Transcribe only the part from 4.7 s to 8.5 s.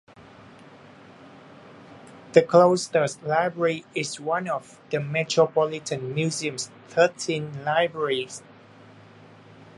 the Metropolitan Museum's thirteen libraries.